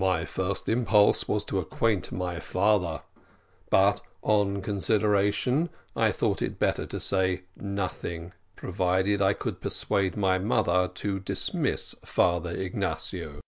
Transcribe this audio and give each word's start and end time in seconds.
My 0.00 0.24
first 0.24 0.68
impulse 0.68 1.26
was 1.26 1.42
to 1.46 1.58
acquaint 1.58 2.12
my 2.12 2.38
father; 2.38 3.02
but, 3.70 4.00
on 4.22 4.62
consideration, 4.62 5.68
I 5.96 6.12
thought 6.12 6.40
it 6.42 6.60
better 6.60 6.86
to 6.86 7.00
say 7.00 7.42
nothing, 7.56 8.34
provided 8.54 9.20
I 9.20 9.32
could 9.32 9.60
persuade 9.60 10.16
my 10.16 10.38
mother 10.38 10.86
to 10.86 11.18
dismiss 11.18 11.96
Father 12.04 12.50
Ignatio. 12.52 13.40